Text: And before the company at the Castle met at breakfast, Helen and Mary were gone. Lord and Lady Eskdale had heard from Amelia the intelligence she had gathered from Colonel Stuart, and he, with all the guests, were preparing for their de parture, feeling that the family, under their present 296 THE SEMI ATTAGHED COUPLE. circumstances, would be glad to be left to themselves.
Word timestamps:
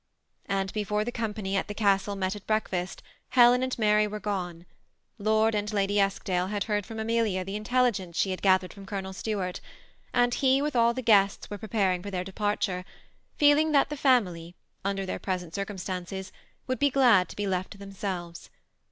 And 0.47 0.73
before 0.73 1.05
the 1.05 1.11
company 1.11 1.55
at 1.55 1.67
the 1.67 1.75
Castle 1.75 2.15
met 2.15 2.35
at 2.35 2.47
breakfast, 2.47 3.03
Helen 3.29 3.61
and 3.61 3.77
Mary 3.77 4.07
were 4.07 4.19
gone. 4.19 4.65
Lord 5.19 5.53
and 5.53 5.71
Lady 5.71 5.99
Eskdale 5.99 6.47
had 6.47 6.63
heard 6.63 6.87
from 6.87 6.97
Amelia 6.99 7.45
the 7.45 7.55
intelligence 7.55 8.17
she 8.17 8.31
had 8.31 8.41
gathered 8.41 8.73
from 8.73 8.87
Colonel 8.87 9.13
Stuart, 9.13 9.59
and 10.11 10.33
he, 10.33 10.59
with 10.59 10.75
all 10.75 10.95
the 10.95 11.03
guests, 11.03 11.51
were 11.51 11.59
preparing 11.59 12.01
for 12.01 12.09
their 12.09 12.23
de 12.23 12.31
parture, 12.33 12.83
feeling 13.37 13.73
that 13.73 13.89
the 13.89 13.95
family, 13.95 14.55
under 14.83 15.05
their 15.05 15.19
present 15.19 15.53
296 15.53 15.59
THE 15.59 15.65
SEMI 15.67 15.69
ATTAGHED 15.69 16.07
COUPLE. 16.07 16.31
circumstances, 16.31 16.31
would 16.65 16.79
be 16.79 16.89
glad 16.89 17.29
to 17.29 17.35
be 17.35 17.45
left 17.45 17.69
to 17.73 17.77
themselves. 17.77 18.49